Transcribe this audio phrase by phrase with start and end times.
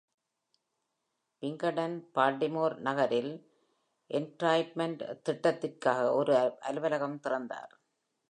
[1.43, 3.33] Pinkerton Baltimore நகரில்
[4.09, 6.57] entrapment திட்டதிற்க்காக ஒரு
[6.59, 7.73] அலுவலகம் திறந்தார்.